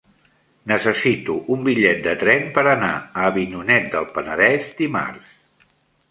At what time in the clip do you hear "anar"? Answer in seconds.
2.71-2.89